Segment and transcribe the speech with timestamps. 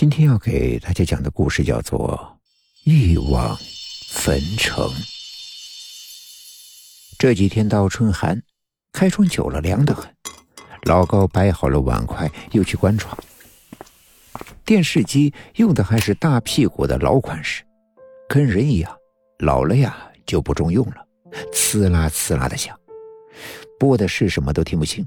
[0.00, 2.38] 今天要给大家讲的故事叫做
[2.88, 3.58] 《欲望
[4.08, 4.88] 焚城》。
[7.18, 8.40] 这几天倒春寒，
[8.92, 10.08] 开窗久了凉得很。
[10.84, 13.18] 老高摆好了碗筷，又去关窗。
[14.64, 17.64] 电视机用的还是大屁股的老款式，
[18.28, 18.96] 跟人一样，
[19.40, 21.04] 老了呀就不中用了，
[21.52, 22.78] 呲啦呲啦的响，
[23.80, 25.04] 播的是什么都听不清。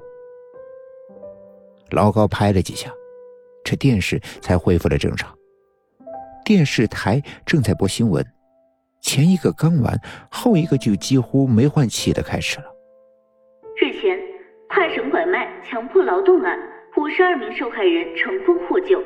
[1.92, 2.92] 老高拍了几下。
[3.72, 5.34] 这电视才恢复了正常。
[6.44, 8.22] 电视台正在播新闻，
[9.02, 9.98] 前一个刚完，
[10.30, 12.66] 后一个就几乎没换气的开始了。
[13.78, 14.20] 日前，
[14.68, 16.60] 跨省拐卖强迫劳动案，
[16.98, 19.02] 五十二名受害人成功获救。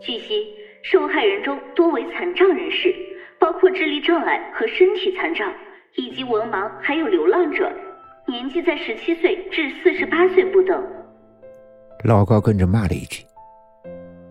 [0.00, 0.48] 据悉，
[0.82, 2.92] 受害人中多为残障人士，
[3.38, 5.48] 包括智力障碍和身体残障，
[5.94, 7.72] 以及文盲，还有流浪者，
[8.26, 10.84] 年纪在十七岁至四十八岁不等。
[12.02, 13.27] 老高跟着骂了一句。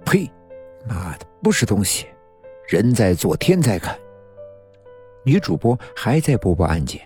[0.08, 0.32] 呸！
[0.88, 2.08] 妈的，不是东西！
[2.70, 3.94] 人在做，天在看。
[5.26, 7.02] 女主播还在播报案件。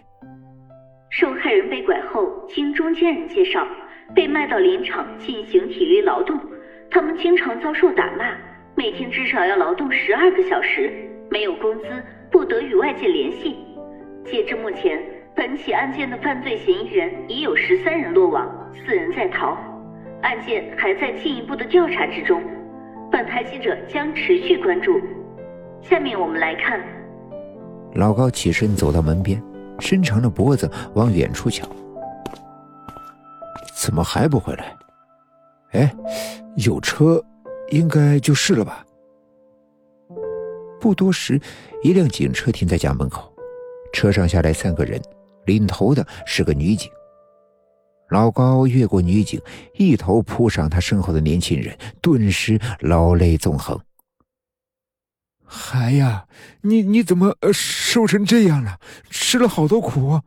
[1.10, 3.66] 受害人被拐后，经中间人介绍，
[4.14, 6.40] 被卖到林场进行体力劳动。
[6.92, 8.38] 他们经常遭受打骂，
[8.76, 10.94] 每天至少要劳动十二个小时，
[11.32, 11.86] 没有工资，
[12.30, 13.58] 不得与外界联系。
[14.26, 15.04] 截至目前，
[15.36, 19.58] 本起案件的犯罪嫌疑人已有十三人落网，四人在逃，
[20.22, 22.40] 案件还在进一步的调查之中。
[23.12, 25.00] 本台记者将持续关注。
[25.82, 26.80] 下面我们来看。
[27.96, 29.42] 老高起身走到门边，
[29.80, 31.68] 伸长了脖子往远处瞧。
[33.76, 34.78] 怎么还不回来？
[35.72, 35.94] 哎，
[36.56, 37.22] 有车，
[37.70, 38.86] 应该就是了吧。
[40.80, 41.40] 不多时，
[41.84, 43.32] 一辆警车停在家门口，
[43.92, 45.02] 车上下来三个人，
[45.46, 46.90] 领头的是个女警。
[48.12, 49.42] 老高越过女警，
[49.76, 53.80] 一头扑上他身后的年轻人，顿时老泪纵横。
[55.46, 56.28] 孩呀，
[56.62, 58.80] 你你怎么瘦成这样了？
[59.10, 60.20] 吃了好多苦。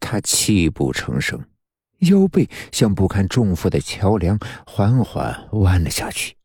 [0.00, 1.44] 他泣不成声，
[1.98, 6.36] 腰背像不堪重负的桥梁，缓缓弯了下去。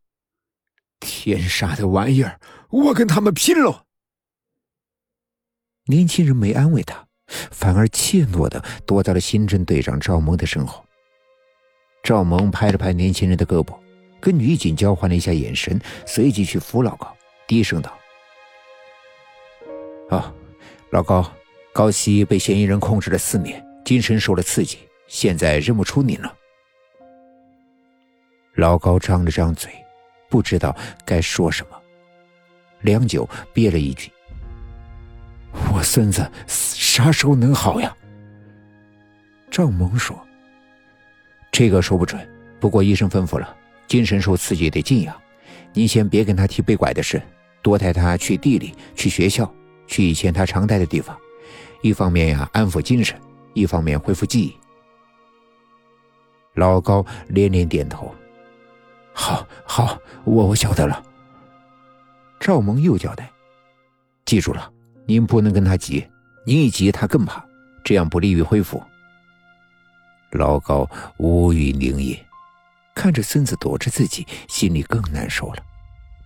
[0.99, 2.37] 天杀的玩意儿！
[2.69, 3.85] 我跟他们拼了！
[5.85, 7.07] 年轻人没安慰他。
[7.51, 10.83] 反而怯懦的躲在了刑侦队长赵萌的身后。
[12.03, 13.77] 赵萌拍了拍年轻人的胳膊，
[14.19, 17.15] 跟女警交换了一下眼神，随即去扶老高，
[17.47, 17.95] 低声道
[20.09, 20.33] ：“啊，
[20.89, 21.31] 老高，
[21.73, 26.35] 高希被嫌疑人控制了四年，精神受了刺激，现在认不出你了。”
[28.55, 29.71] 老高张了张嘴，
[30.29, 30.75] 不知道
[31.05, 31.79] 该说什么，
[32.81, 34.11] 良久憋了一句。
[35.73, 36.29] 我孙子
[36.91, 37.95] 啥时候能好呀？
[39.49, 40.19] 赵萌说
[41.49, 42.19] ：“这个说不准，
[42.59, 43.55] 不过医生吩咐了，
[43.87, 45.15] 精神受刺激得静养。
[45.71, 47.21] 你先别跟他提被拐的事，
[47.61, 49.49] 多带他去地里，去学校，
[49.87, 51.17] 去以前他常待的地方。
[51.81, 53.17] 一方面呀，安抚精神；
[53.53, 54.53] 一方面恢复记忆。”
[56.55, 58.13] 老高连连点头
[59.15, 61.01] ：“好，好，我我晓得了。”
[62.37, 63.31] 赵萌又交代
[64.27, 64.69] ：“记住了。”
[65.07, 66.05] 您不能跟他急，
[66.43, 67.45] 你一急他更怕，
[67.83, 68.81] 这样不利于恢复。
[70.31, 72.25] 老高无语凝噎，
[72.95, 75.63] 看着孙子躲着自己，心里更难受了。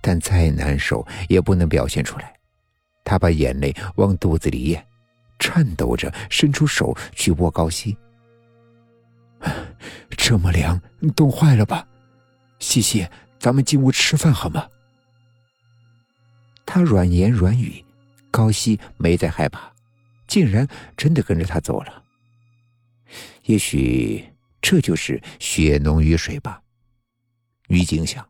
[0.02, 2.34] 但再难受也不能表现出来。
[3.04, 4.86] 他把眼泪往肚子里咽，
[5.40, 7.98] 颤抖着伸出手去握高希。
[10.16, 10.80] 这么凉，
[11.16, 11.88] 冻坏了吧？
[12.60, 13.08] 西西，
[13.40, 14.68] 咱们进屋吃饭好吗？
[16.66, 17.84] 他软言软语。
[18.32, 19.72] 高希没再害怕，
[20.36, 22.04] 竟然真的跟着他走了。
[23.44, 26.62] 也许这就是血浓于水吧。
[27.68, 28.28] 女警想。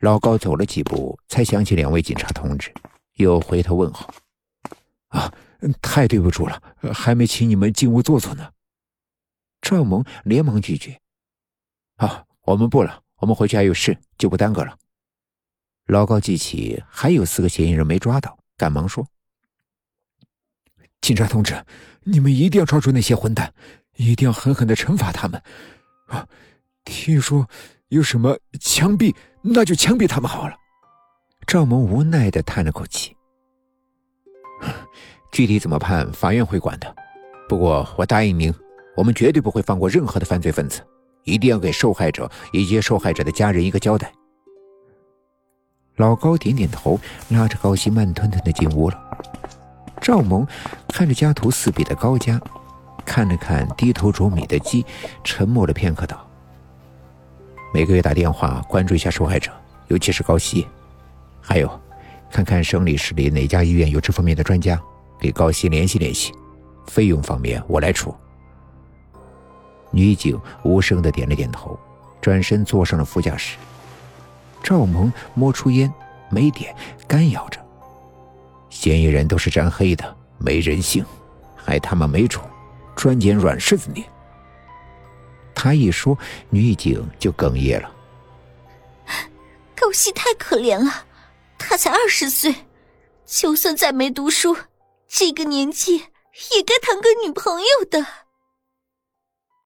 [0.00, 2.70] 老高走了几步，才想起两位警察同志，
[3.14, 4.12] 又回头问好
[5.08, 5.32] ：“啊，
[5.80, 8.52] 太对不住了，还没请你们进屋坐坐呢。”
[9.62, 11.00] 赵萌连忙拒绝
[11.96, 14.76] ：“啊，我们不了，我们回去还有事，就不耽搁了。”
[15.88, 19.08] 老高记起还有四个嫌疑人没抓到，赶忙说
[21.06, 21.54] ：“警察同志，
[22.02, 23.54] 你们一定要抓住那些混蛋，
[23.94, 25.40] 一定要狠狠的惩罚他们。
[26.08, 26.26] 啊，
[26.84, 27.48] 听说
[27.90, 30.56] 有什么枪毙，那就枪毙他们好了。”
[31.46, 33.16] 赵萌无奈的叹了口气
[35.30, 36.92] ：“具体怎么判，法院会管的。
[37.48, 38.52] 不过我答应您，
[38.96, 40.84] 我们绝对不会放过任何的犯罪分子，
[41.22, 44.12] 一定要给受害者以及受害者的家人一个交代。”
[45.98, 46.98] 老高点点头，
[47.28, 49.05] 拉着高希慢吞吞的进屋了。
[50.06, 50.46] 赵萌
[50.86, 52.40] 看着家徒四壁的高家，
[53.04, 54.86] 看了看低头啄米的鸡，
[55.24, 56.24] 沉默了片刻，道
[57.74, 59.50] ：“每个月打电话关注一下受害者，
[59.88, 60.64] 尤其是高希。
[61.40, 61.68] 还有，
[62.30, 64.80] 看看省里市里哪家医院有这方面的专家，
[65.18, 66.32] 给高希联系联系。
[66.86, 68.14] 费用方面我来出。
[69.90, 71.76] 女警无声的点了点头，
[72.20, 73.56] 转身坐上了副驾驶。
[74.62, 75.92] 赵萌摸出烟，
[76.30, 76.72] 没点，
[77.08, 77.65] 干咬着。
[78.78, 81.02] 嫌疑人都是沾黑的，没人性，
[81.56, 82.42] 还他妈没种，
[82.94, 84.04] 专捡软柿子捏。
[85.54, 86.16] 他一说，
[86.50, 87.90] 女警就哽咽了。
[89.74, 91.06] 高希太可怜了，
[91.56, 92.54] 他才二十岁，
[93.24, 94.54] 就算再没读书，
[95.08, 98.25] 这个年纪也该谈个女朋友的。